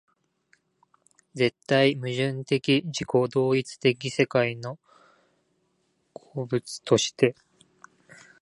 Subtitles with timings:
[1.35, 4.79] 絶対矛盾的自己同一的世界の
[6.11, 7.35] 個物として